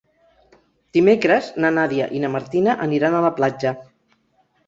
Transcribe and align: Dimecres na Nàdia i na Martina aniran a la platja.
Dimecres 0.97 1.49
na 1.65 1.69
Nàdia 1.75 2.07
i 2.19 2.23
na 2.23 2.33
Martina 2.37 2.75
aniran 2.87 3.17
a 3.19 3.23
la 3.27 3.33
platja. 3.41 3.77